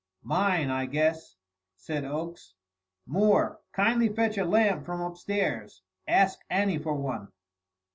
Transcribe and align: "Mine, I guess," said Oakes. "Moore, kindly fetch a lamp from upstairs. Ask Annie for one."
"Mine, 0.23 0.71
I 0.71 0.87
guess," 0.87 1.35
said 1.77 2.05
Oakes. 2.05 2.55
"Moore, 3.05 3.61
kindly 3.71 4.09
fetch 4.09 4.35
a 4.39 4.45
lamp 4.45 4.83
from 4.83 4.99
upstairs. 4.99 5.83
Ask 6.07 6.39
Annie 6.49 6.79
for 6.79 6.95
one." 6.95 7.27